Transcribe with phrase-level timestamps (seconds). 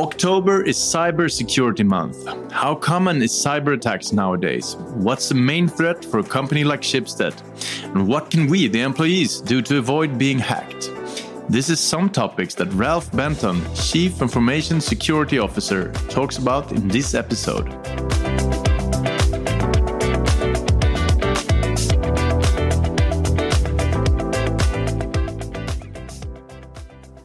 [0.00, 2.26] October is Cybersecurity Month.
[2.50, 4.74] How common is cyber attacks nowadays?
[4.94, 7.34] What's the main threat for a company like Schibsted?
[7.94, 10.90] And what can we, the employees, do to avoid being hacked?
[11.50, 17.12] This is some topics that Ralph Benton, Chief Information Security Officer, talks about in this
[17.12, 17.68] episode.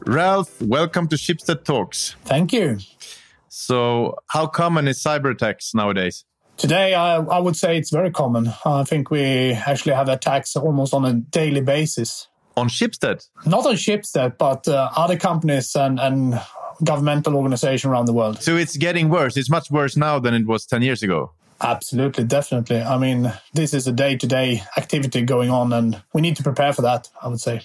[0.06, 2.14] Ralph, welcome to Schibsted Talks.
[2.24, 2.78] Thank you.
[3.48, 6.24] So, how common is cyber attacks nowadays?
[6.56, 8.52] Today, I, I would say it's very common.
[8.64, 12.28] I think we actually have attacks almost on a daily basis.
[12.56, 13.28] On Schibsted?
[13.46, 16.40] Not on Schibsted, but uh, other companies and, and
[16.84, 18.40] governmental organizations around the world.
[18.40, 19.36] So it's getting worse.
[19.36, 21.32] It's much worse now than it was 10 years ago.
[21.60, 22.80] Absolutely, definitely.
[22.80, 26.44] I mean, this is a day to day activity going on, and we need to
[26.44, 27.62] prepare for that, I would say.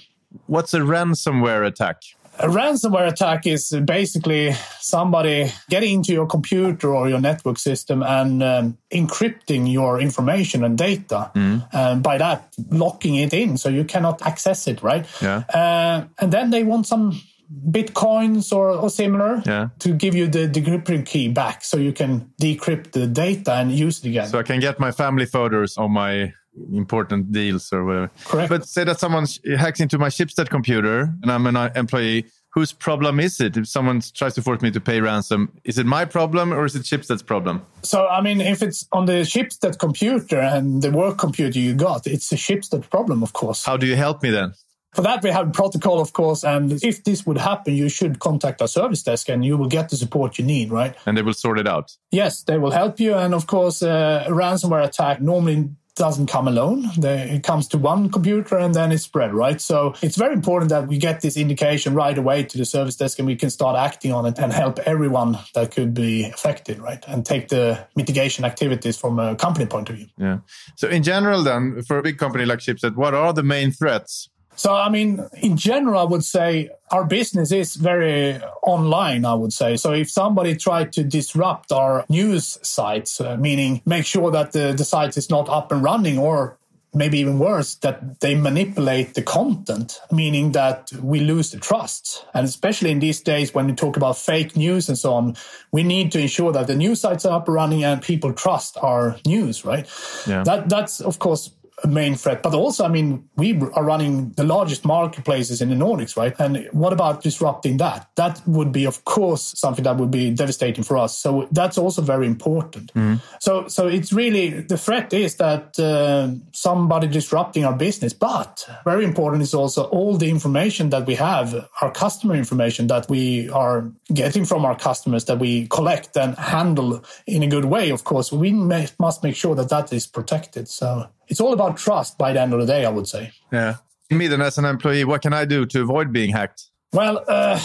[0.47, 2.01] What's a ransomware attack?
[2.39, 8.41] A ransomware attack is basically somebody getting into your computer or your network system and
[8.41, 11.31] um, encrypting your information and data.
[11.35, 11.67] Mm.
[11.71, 15.05] And by that, locking it in so you cannot access it, right?
[15.21, 15.43] Yeah.
[15.53, 17.21] Uh, and then they want some
[17.69, 19.69] bitcoins or, or similar yeah.
[19.79, 23.99] to give you the decryption key back so you can decrypt the data and use
[23.99, 24.27] it again.
[24.27, 26.33] So I can get my family photos on my
[26.73, 28.11] important deals or whatever.
[28.25, 28.49] Correct.
[28.49, 29.25] But say that someone
[29.57, 32.25] hacks into my Schibsted computer and I'm an employee.
[32.53, 33.55] Whose problem is it?
[33.55, 36.75] If someone tries to force me to pay ransom, is it my problem or is
[36.75, 37.61] it Schibsted's problem?
[37.81, 42.07] So, I mean, if it's on the Schibsted computer and the work computer you got,
[42.07, 43.63] it's a Schibsted problem, of course.
[43.63, 44.53] How do you help me then?
[44.93, 46.43] For that, we have protocol, of course.
[46.43, 49.87] And if this would happen, you should contact our service desk and you will get
[49.87, 50.93] the support you need, right?
[51.05, 51.95] And they will sort it out.
[52.11, 53.15] Yes, they will help you.
[53.15, 56.85] And of course, uh, a ransomware attack normally doesn't come alone.
[56.97, 59.61] It comes to one computer and then it's spread, right?
[59.61, 63.19] So it's very important that we get this indication right away to the service desk
[63.19, 67.03] and we can start acting on it and help everyone that could be affected, right?
[67.07, 70.07] And take the mitigation activities from a company point of view.
[70.17, 70.39] Yeah.
[70.75, 74.29] So in general, then, for a big company like Schibsted, what are the main threats?
[74.55, 79.53] So, I mean, in general, I would say our business is very online, I would
[79.53, 79.77] say.
[79.77, 84.73] So if somebody tried to disrupt our news sites, uh, meaning make sure that the,
[84.73, 86.57] the site is not up and running or
[86.93, 92.25] maybe even worse, that they manipulate the content, meaning that we lose the trust.
[92.33, 95.37] And especially in these days when we talk about fake news and so on,
[95.71, 98.77] we need to ensure that the news sites are up and running and people trust
[98.81, 99.87] our news, right?
[100.27, 100.43] Yeah.
[100.43, 101.51] That, that's, of course,
[101.87, 102.43] main threat.
[102.43, 106.33] But also, I mean, we are running the largest marketplaces in the Nordics, right?
[106.39, 108.09] And what about disrupting that?
[108.15, 111.17] That would be, of course, something that would be devastating for us.
[111.17, 112.93] So that's also very important.
[112.93, 113.19] Mm.
[113.39, 118.13] So, so it's really the threat is that uh, somebody disrupting our business.
[118.13, 123.09] But very important is also all the information that we have, our customer information that
[123.09, 127.89] we are getting from our customers that we collect and handle in a good way.
[127.89, 130.67] Of course, we may, must make sure that that is protected.
[130.67, 133.31] So it's all about trust by the end of the day, I would say.
[133.51, 133.77] Yeah.
[134.11, 136.65] Me then, as an employee, what can I do to avoid being hacked?
[136.93, 137.57] Well, uh,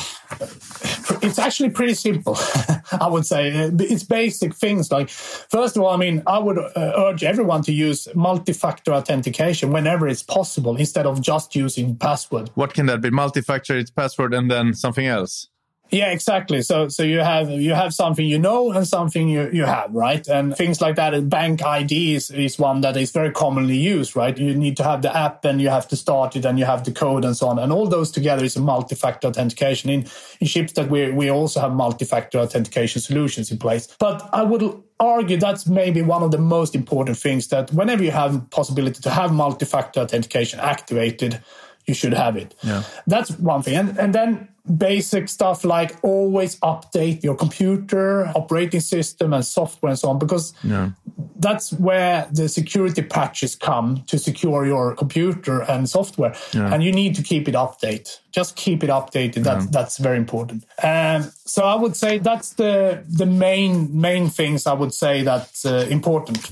[1.21, 2.39] it's actually pretty simple,
[2.93, 3.51] I would say.
[3.51, 7.73] It's basic things like, first of all, I mean, I would uh, urge everyone to
[7.73, 12.51] use multi factor authentication whenever it's possible instead of just using password.
[12.55, 13.11] What can that be?
[13.11, 15.49] Multi factor, it's password and then something else?
[15.91, 16.63] Yeah, exactly.
[16.63, 20.27] So, so you have you have something you know and something you, you have, right?
[20.27, 21.29] And things like that.
[21.29, 24.37] Bank ID is, is one that is very commonly used, right?
[24.37, 26.85] You need to have the app and you have to start it and you have
[26.85, 27.59] the code and so on.
[27.59, 29.91] And all those together is a multi-factor authentication.
[29.91, 30.07] In
[30.41, 33.89] in that we we also have multi-factor authentication solutions in place.
[33.99, 38.11] But I would argue that's maybe one of the most important things that whenever you
[38.11, 41.43] have possibility to have multi-factor authentication activated,
[41.87, 42.55] you should have it.
[42.63, 42.83] Yeah.
[43.07, 43.77] That's one thing.
[43.77, 49.99] And and then basic stuff like always update your computer, operating system, and software and
[49.99, 50.91] so on, because yeah.
[51.39, 56.35] that's where the security patches come to secure your computer and software.
[56.53, 56.73] Yeah.
[56.73, 58.19] And you need to keep it updated.
[58.33, 59.45] Just keep it updated.
[59.45, 59.67] That, Yeah.
[59.71, 60.65] That's very important.
[60.83, 65.65] Um, so I would say that's the the main main things I would say that's
[65.65, 66.51] uh, important.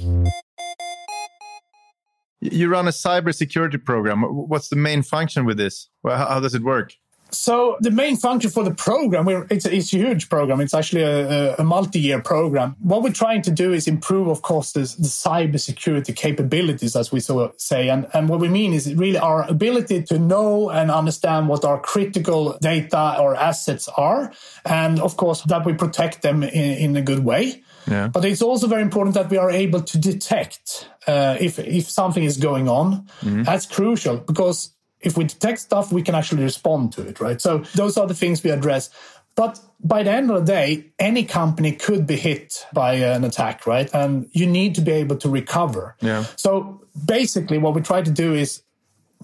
[2.40, 4.22] You run a cybersecurity program.
[4.22, 5.88] What's the main function with this?
[6.02, 6.94] Well, how, how does it work?
[7.36, 10.60] So the main function for the program, we're, it's, a, it's a huge program.
[10.60, 12.76] It's actually a, a multi-year program.
[12.80, 17.20] What we're trying to do is improve, of course, the, the cybersecurity capabilities, as we
[17.20, 17.88] so say.
[17.88, 21.78] And, and what we mean is really our ability to know and understand what our
[21.78, 24.32] critical data or assets are.
[24.64, 27.62] And of course, that we protect them in, in a good way.
[27.86, 28.08] Yeah.
[28.08, 32.24] But it's also very important that we are able to detect uh, if if something
[32.24, 33.06] is going on.
[33.22, 34.70] That's crucial because
[35.04, 37.40] if we detect stuff, we can actually respond to it, right?
[37.40, 38.90] So those are the things we address.
[39.36, 43.66] But by the end of the day, any company could be hit by an attack,
[43.66, 43.90] right?
[43.92, 45.96] And you need to be able to recover.
[46.00, 46.24] Yeah.
[46.36, 48.62] So basically, what we try to do is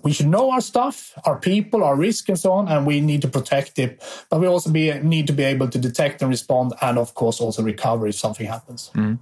[0.02, 3.22] we should know our stuff, our people, our risk, and so on, and we need
[3.22, 4.02] to protect it.
[4.30, 7.40] But we also be, need to be able to detect and respond, and of course
[7.40, 8.90] also recover if something happens.
[8.94, 9.18] Mm.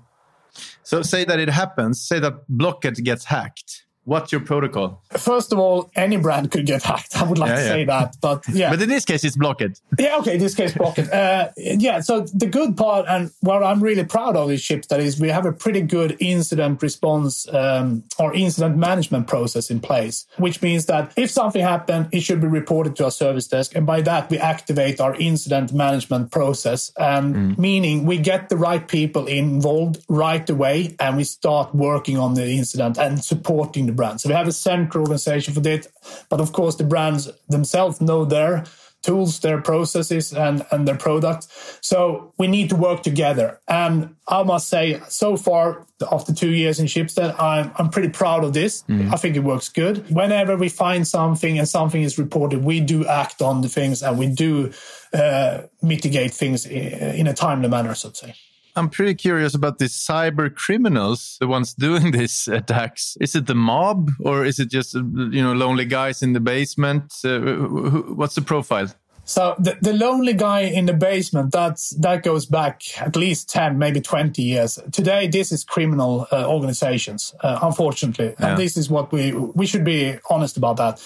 [0.82, 2.00] So say that it happens.
[2.00, 3.84] Say that Blocket gets hacked.
[4.08, 5.02] What's your protocol?
[5.18, 7.14] First of all, any brand could get hacked.
[7.14, 7.68] I would like Yeah, to yeah.
[7.68, 8.70] say that, but yeah.
[8.70, 9.78] But in this case, it's Blocket.
[9.98, 11.12] Yeah, okay, in this case, Blocket.
[11.12, 15.00] Uh, yeah, so the good part and what I'm really proud of these ships that
[15.00, 20.26] is we have a pretty good incident response um, or incident management process in place,
[20.38, 23.76] which means that if something happened, it should be reported to our service desk.
[23.76, 28.88] And by that, we activate our incident management process, and meaning we get the right
[28.88, 34.20] people involved right away and we start working on the incident and supporting the brand.
[34.20, 35.82] So we have a central organization for that.
[36.30, 38.64] But of course, the brands themselves know their
[39.02, 41.46] tools, their processes, and, and their products.
[41.80, 43.60] So we need to work together.
[43.68, 48.42] And I must say, so far, after two years in Schibsted, I'm, I'm pretty proud
[48.44, 48.82] of this.
[49.14, 49.96] I think it works good.
[50.10, 54.18] Whenever we find something and something is reported, we do act on the things and
[54.18, 54.72] we do
[55.12, 58.34] uh, mitigate things in a timely manner, so to say.
[58.78, 63.16] I'm pretty curious about these cyber criminals, the ones doing these attacks.
[63.20, 67.12] Is it the mob or is it just you know lonely guys in the basement?
[67.24, 68.88] Uh, who- what's the profile?
[69.28, 73.76] So the, the lonely guy in the basement, that's, that goes back at least 10,
[73.76, 74.78] maybe 20 years.
[74.90, 78.34] Today, this is criminal uh, organizations, uh, unfortunately.
[78.40, 78.46] Yeah.
[78.48, 80.98] And this is what we, we should be honest about that.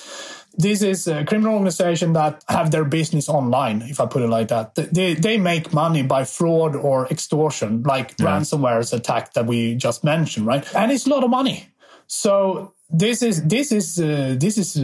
[0.55, 4.49] This is a criminal organization that have their business online, if I put it like
[4.49, 4.75] that.
[4.75, 10.47] They, they make money by fraud or extortion, like ransomware's attack that we just mentioned,
[10.47, 10.63] right?
[10.75, 11.69] And it's a lot of money.
[12.07, 14.77] So this is this is uh, this is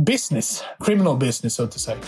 [0.00, 1.98] business, criminal business, so to say.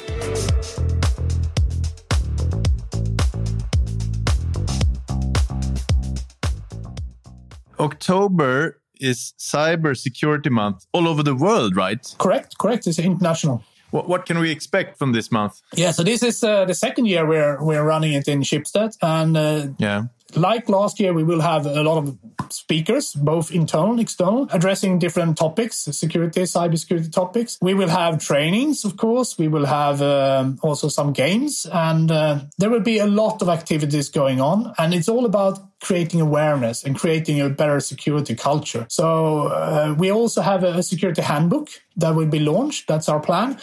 [7.80, 12.14] October is Cyber Security Month all over the world, right?
[12.18, 12.86] Correct, correct.
[12.86, 13.62] It's international.
[13.90, 15.62] What, what can we expect from this month?
[15.74, 19.34] Yeah, so this is uh, the second year we're we're running it in Schibsted, and
[19.36, 20.02] uh, Yeah.
[20.36, 22.18] like last year, we will have a lot of
[22.50, 27.56] speakers, both internal and external, addressing different topics, security, cybersecurity topics.
[27.62, 29.38] We will have trainings, of course.
[29.38, 33.48] We will have um, also some games, and uh, there will be a lot of
[33.48, 34.74] activities going on.
[34.76, 38.84] And it's all about creating awareness and creating a better security culture.
[38.88, 42.88] So uh, we also have a security handbook that will be launched.
[42.88, 43.58] That's our plan.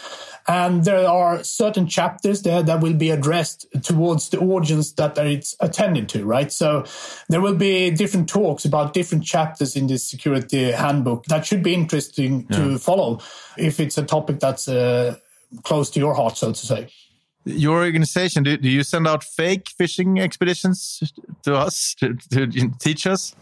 [0.48, 5.56] And there are certain chapters there that will be addressed towards the audience that it's
[5.60, 6.52] attended to, right?
[6.52, 6.84] So
[7.28, 11.74] there will be different talks about different chapters in this security handbook that should be
[11.74, 13.20] interesting to follow
[13.58, 15.16] if it's a topic that's uh,
[15.64, 16.88] close to your heart, so to say.
[17.46, 21.12] Your organization, do, do you send out fake phishing expeditions
[21.44, 22.46] to us to, to
[22.80, 23.34] teach us?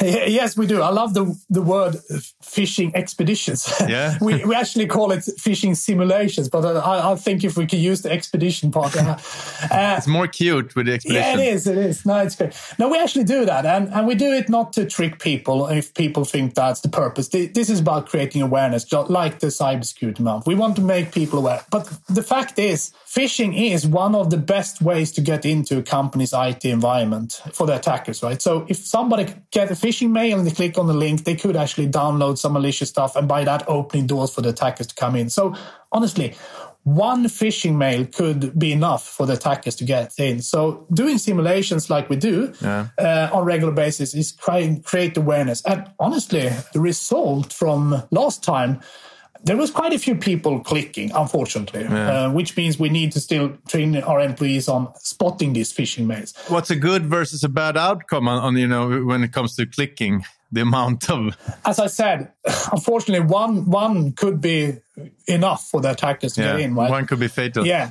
[0.00, 0.82] Yes, we do.
[0.82, 1.96] I love the the word
[2.42, 3.68] phishing expeditions.
[3.88, 4.18] Yeah.
[4.20, 8.02] we we actually call it phishing simulations, but I, I think if we could use
[8.02, 9.00] the expedition part, uh,
[9.70, 11.38] uh, It's more cute with the expedition.
[11.38, 11.66] yeah, it is.
[11.66, 12.04] It is.
[12.06, 12.52] No, it's great.
[12.78, 15.66] No, we actually do that, and and we do it not to trick people.
[15.68, 20.20] If people think that's the purpose, this is about creating awareness, just like the cybersecurity
[20.20, 20.46] month.
[20.46, 21.62] We want to make people aware.
[21.70, 25.82] But the fact is, phishing is one of the best ways to get into a
[25.82, 28.40] company's IT environment for the attackers, right?
[28.40, 31.56] So if somebody get a phishing mail and they click on the link, they could
[31.56, 35.16] actually download some malicious stuff, and by that, opening doors for the attackers to come
[35.16, 35.30] in.
[35.30, 35.56] So
[35.90, 36.36] honestly
[36.84, 40.40] one phishing mail could be enough for the attackers to get in.
[40.40, 42.54] So doing simulations like we do
[42.98, 45.60] uh, on regular basis is trying create awareness.
[45.66, 48.80] And honestly, the result from last time.
[49.44, 53.56] There was quite a few people clicking, unfortunately, uh, which means we need to still
[53.68, 56.34] train our employees on spotting these phishing mails.
[56.48, 59.66] What's a good versus a bad outcome on, on you know when it comes to
[59.66, 60.24] clicking?
[60.50, 62.32] The amount of As I said,
[62.72, 64.78] unfortunately, one one could be
[65.26, 66.90] enough for the attackers to yeah, get in, right?
[66.90, 67.66] one could be fatal.
[67.66, 67.90] yeah,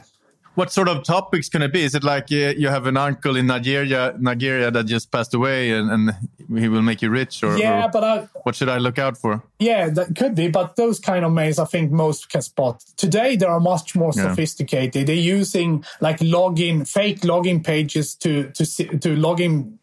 [0.57, 1.83] What sort of topics can it be?
[1.83, 5.69] Is it like uh, you have an uncle in Nigeria, Nigeria that just passed away,
[5.69, 8.79] and, and he will make you rich, or, yeah, or but I, what should I
[8.79, 9.43] look out for?
[9.59, 12.83] Yeah, that could be, but those kind of mails I think most can spot.
[12.95, 14.29] Today they are much more Yeah.
[14.29, 15.05] sophisticated.
[15.05, 19.77] They're using like login, fake login pages to to to login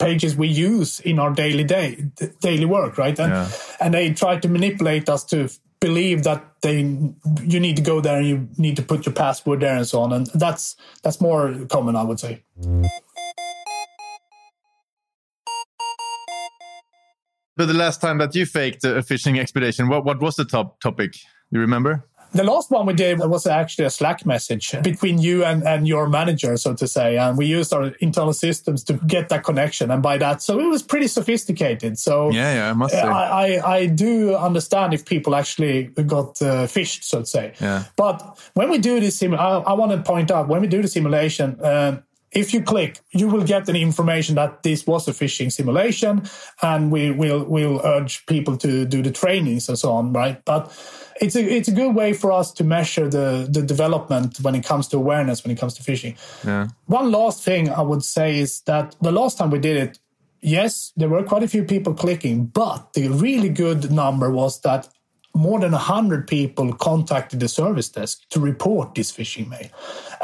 [0.00, 2.06] pages we use in our daily day
[2.40, 3.16] daily work, right?
[3.20, 3.48] And Yeah.
[3.80, 5.48] and they try to manipulate us to
[5.80, 9.60] believe that they you need to go there and you need to put your password
[9.60, 10.12] there and so on.
[10.12, 12.42] And that's that's more common, I would say.
[17.56, 20.80] But the last time that you faked a phishing expedition, what what was the top
[20.80, 21.14] topic?
[21.50, 22.07] You remember?
[22.32, 26.08] The last one we did was actually a Slack message between you and, and your
[26.08, 27.16] manager, so to say.
[27.16, 29.90] And we used our internal systems to get that connection.
[29.90, 31.98] And by that, so it was pretty sophisticated.
[31.98, 33.00] So yeah, yeah, I must say.
[33.00, 37.54] I, I, I do understand if people actually got uh, phished, so to say.
[37.60, 37.84] Yeah.
[37.96, 40.82] But when we do this, sim- I, I want to point out when we do
[40.82, 45.12] the simulation, uh, if you click, you will get the information that this was a
[45.12, 46.28] phishing simulation,
[46.60, 50.44] and we will will urge people to do the trainings and so on, right?
[50.44, 50.70] But
[51.20, 54.64] it's a it's a good way for us to measure the the development when it
[54.64, 56.16] comes to awareness when it comes to phishing.
[56.44, 56.68] Yeah.
[56.86, 59.98] One last thing I would say is that the last time we did it,
[60.40, 64.88] yes, there were quite a few people clicking, but the really good number was that
[65.34, 69.68] more than 100 people contacted the service desk to report this phishing mail.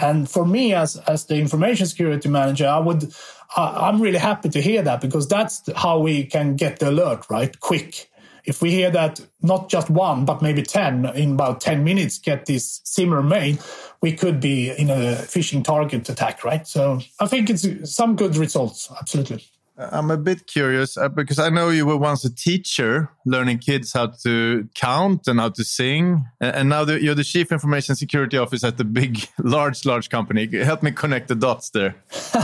[0.00, 3.12] And for me, as, as the information security manager, I would,
[3.56, 7.26] I, I'm really happy to hear that because that's how we can get the alert,
[7.30, 7.58] right?
[7.60, 8.10] Quick.
[8.44, 12.46] If we hear that not just one, but maybe 10 in about 10 minutes get
[12.46, 13.56] this similar mail,
[14.00, 16.66] we could be in a phishing target attack, right?
[16.66, 18.90] So I think it's some good results.
[19.00, 19.44] Absolutely.
[19.76, 23.92] I'm a bit curious uh, because I know you were once a teacher learning kids
[23.92, 26.24] how to count and how to sing.
[26.40, 30.46] And now you're the chief information security officer at the big, large, large company.
[30.62, 31.96] Help me connect the dots there.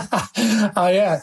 [0.76, 1.22] oh, yeah.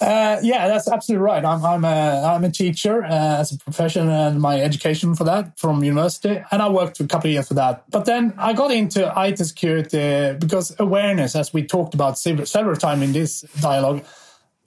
[0.00, 1.44] Uh, yeah, that's absolutely right.
[1.44, 5.58] I'm, I'm, a, I'm a teacher uh, as a profession and my education for that
[5.58, 6.42] from university.
[6.50, 7.84] And I worked for a couple of years for that.
[7.90, 12.76] But then I got into IT security because awareness, as we talked about several, several
[12.76, 14.02] times in this dialogue,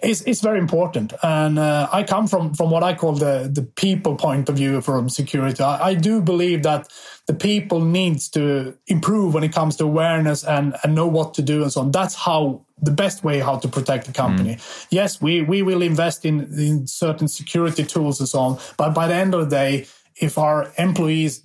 [0.03, 1.13] is, is very important.
[1.23, 4.81] And uh, I come from, from what I call the, the people point of view
[4.81, 5.63] from security.
[5.63, 6.89] I, I, do believe that
[7.27, 11.41] the people needs to improve when it comes to awareness and, and know what to
[11.41, 11.91] do and so on.
[11.91, 14.55] That's how the best way how to protect the company.
[14.55, 14.87] Mm.
[14.89, 18.59] Yes, we, we will invest in, in certain security tools and so on.
[18.77, 19.87] But by the end of the day,
[20.17, 21.39] if our employees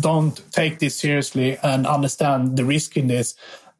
[0.00, 3.34] don't take this seriously and understand the risk in this,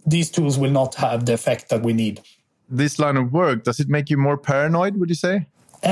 [0.05, 2.21] these tools will not have the effect that we need
[2.69, 5.47] this line of work, does it make you more paranoid, would you say?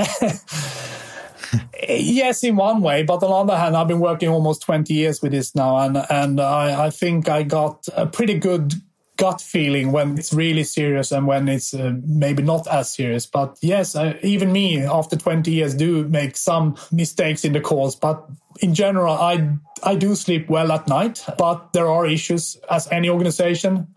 [1.89, 5.23] yes, in one way, but on the other hand, I've been working almost 20 years
[5.23, 8.75] with this now, and and I, I think I got a pretty good
[9.17, 13.27] gut feeling when it's really serious and when it's uh, maybe not as serious.
[13.27, 17.95] But yes, I, even me, after 20 years, do make some mistakes in the calls.
[17.95, 18.29] But
[18.61, 19.51] in general, I
[19.83, 21.25] I do sleep well at night.
[21.39, 23.89] But there are issues, as any organization,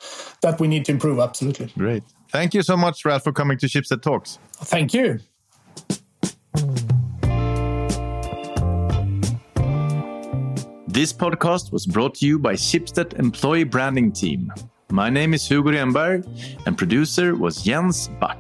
[0.42, 1.20] that we need to improve.
[1.20, 1.68] Absolutely.
[1.78, 2.04] Great.
[2.30, 4.40] Thank you so much, Ralph, for coming to Schibsted Talks.
[4.64, 5.20] Thank you.
[10.88, 14.52] This podcast was brought to you by Schibsted Employee Branding Team.
[14.90, 16.26] My name is Hugo Renberg,
[16.66, 18.40] and producer was Jens Back.